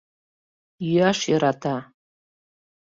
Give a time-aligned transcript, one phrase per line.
[0.87, 1.77] Йӱаш йӧрата.